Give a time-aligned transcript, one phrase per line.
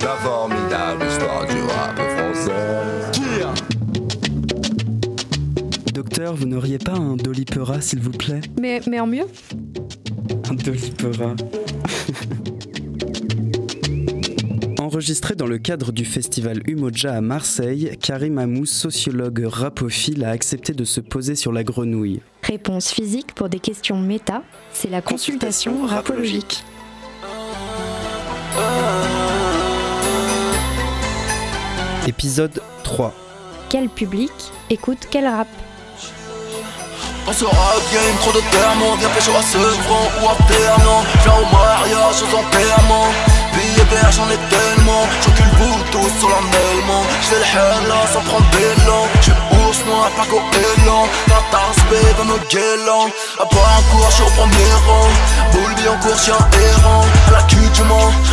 [0.00, 2.50] La formidable histoire du rap français.
[5.92, 9.26] Docteur, vous n'auriez pas un Dolipera, s'il vous plaît Mais, mais en mieux
[10.50, 11.34] Un Dolipera.
[14.78, 20.72] Enregistré dans le cadre du festival Umoja à Marseille, Karim Amou, sociologue rapophile, a accepté
[20.72, 22.20] de se poser sur la grenouille.
[22.42, 24.42] Réponse physique pour des questions méta,
[24.72, 26.64] c'est la consultation rapologique.
[32.06, 33.12] Épisode 3.
[33.68, 34.32] Quel public
[34.70, 35.46] écoute quel rap
[37.28, 41.04] On se rap game, trop de termes, on vient pécho à Sevran ou à Pernan
[41.22, 43.12] Viens au mariage, aux enterrements.
[43.52, 45.04] Billets verts, j'en ai tellement.
[45.22, 49.04] J'encule vous tous solennellement J'fais le hell là, sans prendre d'élan.
[49.20, 49.32] J'suis
[49.66, 53.08] ours noir, pas goéland La tasse B va me guélant.
[53.38, 55.08] À part un cours, j'suis au premier rang.
[55.52, 57.04] Boule en cours, chien errant.
[57.28, 58.29] À la cul du j'l'avais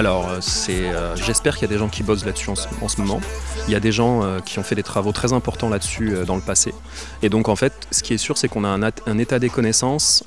[0.00, 0.40] Alors, euh,
[0.70, 3.20] euh, j'espère qu'il y a des gens qui bossent là-dessus en ce, en ce moment.
[3.68, 6.36] Il y a des gens euh, qui ont fait des travaux très importants là-dessus dans
[6.36, 6.72] le passé.
[7.20, 9.50] Et donc, en fait, ce qui est sûr, c'est qu'on a un, un état des
[9.50, 10.24] connaissances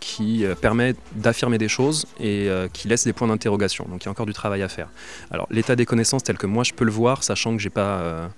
[0.00, 3.86] qui permet d'affirmer des choses et qui laisse des points d'interrogation.
[3.88, 4.88] Donc, il y a encore du travail à faire.
[5.30, 8.28] Alors, l'état des connaissances tel que moi je peux le voir, sachant que j'ai pas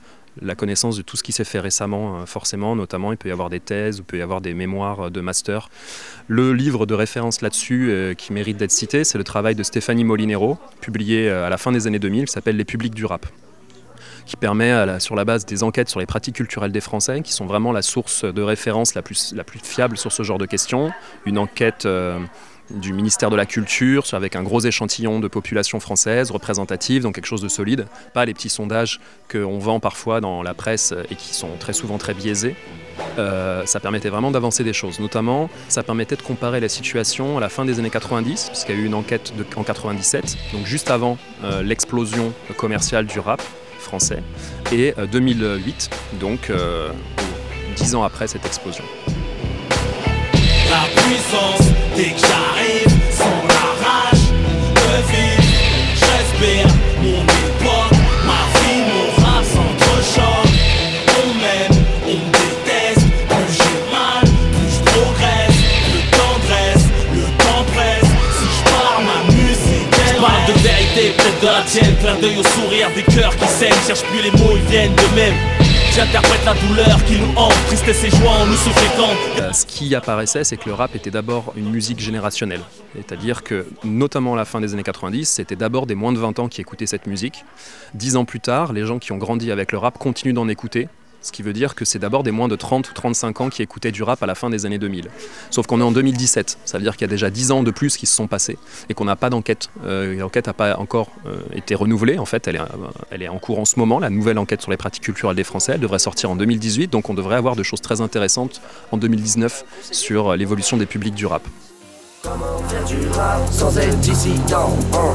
[0.42, 3.32] la connaissance de tout ce qui s'est fait récemment, euh, forcément, notamment, il peut y
[3.32, 5.68] avoir des thèses, il peut y avoir des mémoires euh, de master.
[6.26, 10.04] Le livre de référence là-dessus euh, qui mérite d'être cité, c'est le travail de Stéphanie
[10.04, 13.26] Molinero, publié à la fin des années 2000, qui s'appelle Les publics du rap
[14.26, 17.44] qui permet, sur la base des enquêtes sur les pratiques culturelles des Français, qui sont
[17.44, 20.92] vraiment la source de référence la plus, fiable sur ce genre de questions,
[21.26, 21.86] une enquête
[22.70, 27.26] du ministère de la Culture avec un gros échantillon de population française représentative, donc quelque
[27.26, 31.34] chose de solide, pas les petits sondages qu'on vend parfois dans la presse et qui
[31.34, 32.56] sont très souvent très biaisés.
[33.18, 35.00] Euh, ça permettait vraiment d'avancer des choses.
[35.00, 38.78] Notamment, ça permettait de comparer la situation à la fin des années 90, puisqu'il y
[38.78, 43.42] a eu une enquête en 97, donc juste avant euh, l'explosion commerciale du rap
[43.78, 44.22] français,
[44.72, 45.90] et euh, 2008,
[46.20, 46.90] donc euh,
[47.76, 48.84] dix ans après cette explosion.
[50.70, 54.26] La puissance, dès que j'arrive, sans la rage
[54.74, 55.42] de vivre,
[55.94, 56.66] je respire
[57.00, 60.52] mon époque, ma vie, mon rap s'entrechoque.
[61.22, 65.58] On m'aime, on me déteste, plus j'ai mal, plus je progresse.
[65.94, 71.14] Le temps dresse, le temps presse, si je parle, ma musique elle parle de vérité,
[71.16, 74.30] peut-être de la tienne, clin d'œil au sourire des cœurs qui saignent, cherche plus les
[74.32, 75.63] mots, ils viennent de même.
[75.94, 79.40] J'interprète la douleur qui nous hante, tristesse et joie nous.
[79.40, 82.62] Euh, ce qui apparaissait, c'est que le rap était d'abord une musique générationnelle.
[82.96, 86.40] C'est-à-dire que, notamment à la fin des années 90, c'était d'abord des moins de 20
[86.40, 87.44] ans qui écoutaient cette musique.
[87.94, 90.88] Dix ans plus tard, les gens qui ont grandi avec le rap continuent d'en écouter.
[91.24, 93.62] Ce qui veut dire que c'est d'abord des moins de 30 ou 35 ans qui
[93.62, 95.08] écoutaient du rap à la fin des années 2000.
[95.50, 97.70] Sauf qu'on est en 2017, ça veut dire qu'il y a déjà 10 ans de
[97.70, 98.58] plus qui se sont passés
[98.90, 99.70] et qu'on n'a pas d'enquête.
[99.86, 103.28] Euh, L'enquête n'a pas encore euh, été renouvelée, en fait, elle est, euh, elle est
[103.28, 104.00] en cours en ce moment.
[104.00, 107.08] La nouvelle enquête sur les pratiques culturelles des Français, elle devrait sortir en 2018, donc
[107.08, 108.60] on devrait avoir de choses très intéressantes
[108.92, 111.42] en 2019 sur l'évolution des publics du rap.
[112.22, 115.14] faire du rap sans être dissident hein?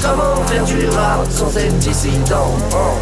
[0.00, 2.93] Comment faire du rap sans être dissident hein?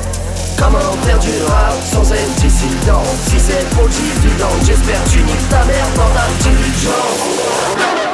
[0.63, 5.65] Comment faire du rap sans être dissident Si c'est trop évident, j'espère tu niques ta
[5.65, 8.12] mère dans ta diligence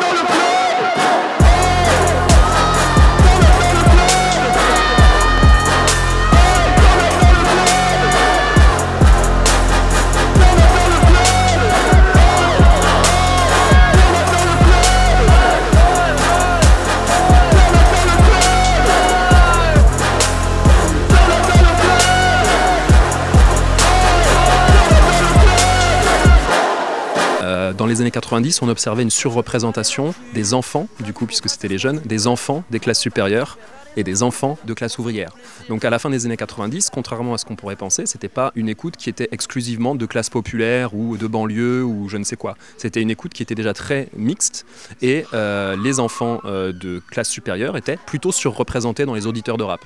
[28.38, 32.62] 90, on observait une surreprésentation des enfants, du coup, puisque c'était les jeunes, des enfants
[32.70, 33.58] des classes supérieures
[33.96, 35.32] et des enfants de classe ouvrière.
[35.68, 38.52] Donc à la fin des années 90, contrairement à ce qu'on pourrait penser, c'était pas
[38.54, 42.36] une écoute qui était exclusivement de classe populaire ou de banlieue ou je ne sais
[42.36, 42.56] quoi.
[42.76, 44.66] C'était une écoute qui était déjà très mixte
[45.02, 49.64] et euh, les enfants euh, de classe supérieure étaient plutôt surreprésentés dans les auditeurs de
[49.64, 49.84] rap.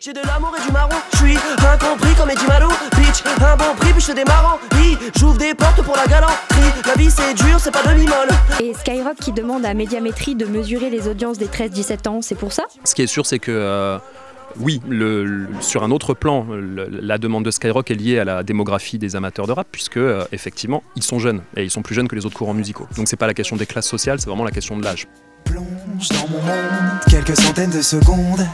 [0.00, 3.74] J'ai de l'amour et du marron, je suis incompris comme Eddie Malo Bitch, un bon
[3.76, 7.10] prix puis je fais des marrants Hi, J'ouvre des portes pour la galanterie La vie
[7.10, 8.28] c'est dur, c'est pas demi-molle
[8.62, 12.52] Et Skyrock qui demande à Médiamétrie de mesurer les audiences des 13-17 ans, c'est pour
[12.52, 12.64] ça?
[12.84, 13.98] Ce qui est sûr, c'est que euh,
[14.60, 18.24] oui, le- le- sur un autre plan, le- la demande de Skyrock est liée à
[18.24, 21.82] la démographie des amateurs de rap, puisque euh, effectivement, ils sont jeunes et ils sont
[21.82, 22.86] plus jeunes que les autres courants musicaux.
[22.96, 25.06] Donc c'est pas la question des classes sociales, c'est vraiment la question de l'âge.
[25.44, 28.46] plonge dans mon monde quelques centaines de secondes.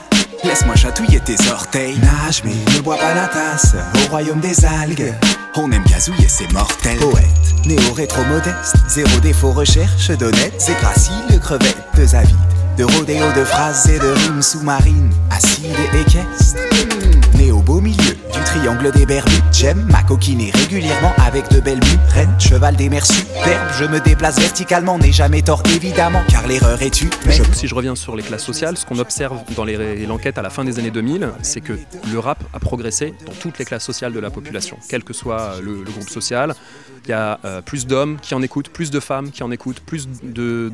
[0.44, 1.98] Laisse-moi chatouiller tes orteils.
[1.98, 3.76] Nage, mais ne bois pas la tasse.
[4.04, 5.14] Au royaume des algues,
[5.56, 6.98] on aime gazouiller, c'est mortel.
[6.98, 12.51] Poète, néo-rétro-modeste, zéro défaut, recherche d'honnêtes et graciles crevettes de Zavid.
[12.76, 15.10] De rodéo de phrases et de rimes sous-marines.
[15.30, 16.56] acide et équestre.
[17.38, 21.80] Né au beau milieu du triangle des Bermudes, j'aime ma coquiner régulièrement avec de belles
[21.80, 22.28] murettes.
[22.38, 26.94] Cheval des mers superbes, je me déplace verticalement, n'ai jamais tort évidemment, car l'erreur est.
[27.26, 30.50] Je- si je reviens sur les classes sociales, ce qu'on observe dans l'enquête à la
[30.50, 31.74] fin des années 2000, c'est que
[32.10, 35.54] le rap a progressé dans toutes les classes sociales de la population, quel que soit
[35.62, 36.54] le, le groupe social.
[37.04, 39.80] Il y a euh, plus d'hommes qui en écoutent, plus de femmes qui en écoutent,
[39.80, 40.70] plus de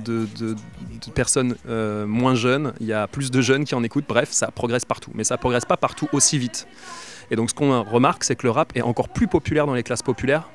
[1.14, 4.06] personnes euh, moins jeunes, il y a plus de jeunes qui en écoutent.
[4.08, 6.66] Bref, ça progresse partout, mais ça progresse pas partout aussi vite.
[7.30, 9.82] Et donc ce qu'on remarque, c'est que le rap est encore plus populaire dans les
[9.82, 10.48] classes populaires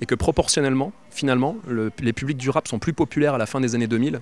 [0.00, 3.60] et que proportionnellement, finalement, le- les publics du rap sont plus populaires à la fin
[3.60, 4.20] des années 2000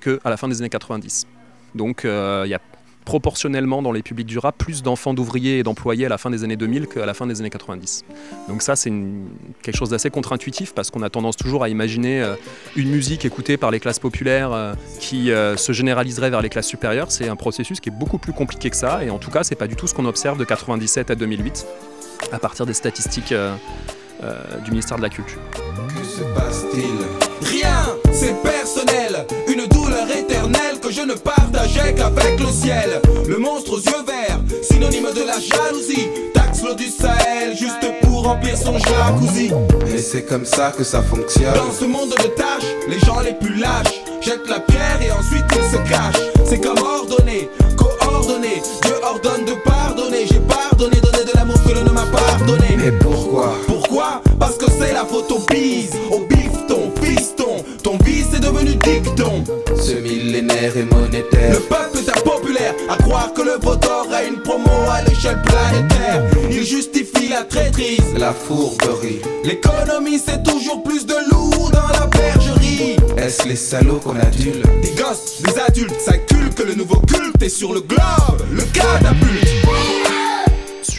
[0.00, 1.26] qu'à la fin des années 90.
[1.74, 2.60] Donc euh, il y a
[3.08, 6.44] proportionnellement dans les publics du rap plus d'enfants d'ouvriers et d'employés à la fin des
[6.44, 8.04] années 2000 qu'à la fin des années 90.
[8.48, 8.92] Donc ça c'est
[9.62, 12.34] quelque chose d'assez contre-intuitif parce qu'on a tendance toujours à imaginer euh,
[12.76, 16.66] une musique écoutée par les classes populaires euh, qui euh, se généraliserait vers les classes
[16.66, 17.10] supérieures.
[17.10, 19.56] C'est un processus qui est beaucoup plus compliqué que ça et en tout cas c'est
[19.56, 21.66] pas du tout ce qu'on observe de 97 à 2008
[22.30, 25.40] à partir des statistiques du ministère de la Culture.
[26.34, 29.26] Passe-t-il Rien, c'est personnel.
[29.46, 33.00] Une douleur éternelle que je ne partageais qu'avec le ciel.
[33.26, 36.08] Le monstre aux yeux verts, synonyme de la jalousie.
[36.34, 39.50] Taxe l'eau du Sahel, juste pour remplir son jacuzzi.
[39.94, 41.54] Et c'est comme ça que ça fonctionne.
[41.54, 45.44] Dans ce monde de tâches, les gens les plus lâches jettent la pierre et ensuite
[45.52, 46.22] ils se cachent.
[46.44, 48.62] C'est comme ordonné, coordonné.
[48.82, 50.26] Dieu ordonne de pardonner.
[50.26, 52.76] J'ai pardonné, donné de l'amour que l'on ne m'a pas donné.
[52.76, 53.54] Mais pourquoi
[54.68, 57.64] que c'est la faute au bise, au bifton, fiston.
[57.82, 59.44] Ton vice est devenu dicton.
[59.76, 61.52] Ce millénaire est monétaire.
[61.52, 66.24] Le peuple est impopulaire à croire que le vote aura une promo à l'échelle planétaire.
[66.50, 68.14] Il justifie la traîtrise.
[68.16, 69.20] La fourberie.
[69.44, 72.96] L'économie, c'est toujours plus de loups dans la bergerie.
[73.16, 74.62] Est-ce les salauds qu'on adule?
[74.82, 79.97] Des gosses, des adultes s'inculquent que le nouveau culte est sur le globe, le catapulte.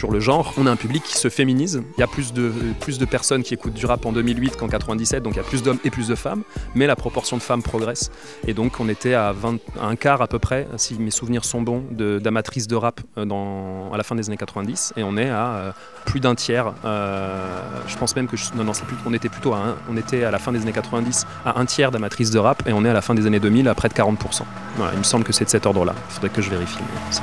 [0.00, 1.82] Sur le genre, on a un public qui se féminise.
[1.98, 2.50] Il y a plus de,
[2.80, 5.42] plus de personnes qui écoutent du rap en 2008 qu'en 97, donc il y a
[5.42, 6.42] plus d'hommes et plus de femmes,
[6.74, 8.10] mais la proportion de femmes progresse.
[8.46, 11.44] Et donc on était à, 20 à un quart à peu près, si mes souvenirs
[11.44, 15.18] sont bons, de- d'amatrices de, rap euh, à la fin des années 90, et on
[15.18, 15.72] est à euh,
[16.06, 16.72] plus d'un tiers.
[16.86, 19.98] euh, je pense même que je- non, non, plus, on était plutôt à un- on
[19.98, 22.86] était à la fin des années 90 à un tiers d'amatrices de rap, et on
[22.86, 24.46] est à la fin des années 2000 à près de 40%.
[24.78, 25.92] Voilà, il me semble que c'est de cet ordre-là.
[26.08, 26.78] Il faudrait que je vérifie.
[26.80, 27.16] mais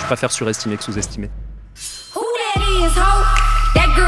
[0.00, 1.28] je préfère surestimer que sous-estimer.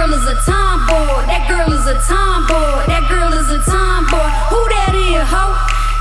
[0.05, 1.27] Girl is a tomboy.
[1.27, 2.85] That girl is a tomboy.
[2.87, 4.29] That girl is a tomboy.
[4.51, 5.45] Who that is, ho?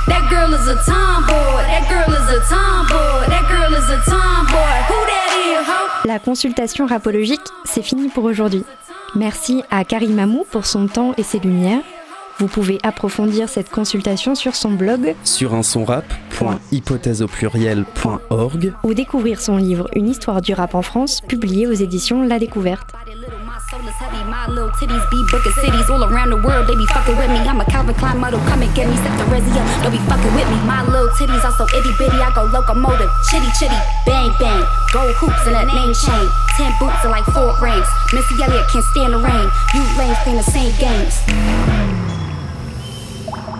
[0.08, 1.64] That girl is a tomboy.
[1.64, 3.28] That girl is a tomboy.
[3.32, 4.76] That girl is a tomboy.
[4.88, 6.06] Who that is, ho?
[6.06, 8.64] La consultation rapologique, c'est fini pour aujourd'hui.
[9.14, 11.80] Merci à Karim Amou pour son temps et ses lumières.
[12.38, 15.86] Vous pouvez approfondir cette consultation sur son blog Sur un son
[18.82, 22.90] ou découvrir son livre Une histoire du rap en France, publié aux éditions La Découverte.
[24.44, 26.68] My little titties be booking cities all around the world.
[26.68, 27.40] They be fucking with me.
[27.48, 28.36] I'm a Calvin Klein model.
[28.44, 28.92] Come and get me.
[29.00, 29.64] Set the resi up.
[29.80, 30.60] Don't be fucking with me.
[30.68, 32.20] My little titties are so itty bitty.
[32.20, 33.08] I go locomotive.
[33.32, 33.80] Chitty chitty.
[34.04, 34.60] Bang bang.
[34.92, 36.28] Gold hoops and a name chain.
[36.60, 37.88] Ten boots and like four rings.
[38.12, 39.48] Missy Elliott can't stand the rain.
[39.72, 41.16] You lanes playing the same games.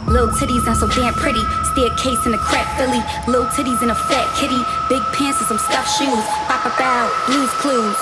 [0.05, 1.41] Little titties not so damn pretty.
[1.73, 3.01] Staircase in a crack Philly.
[3.25, 4.61] Little titties in a fat kitty.
[4.93, 6.25] Big pants and some stuffed shoes.
[6.45, 7.09] Bop a bow.
[7.25, 7.97] Blues clues.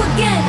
[0.00, 0.41] again.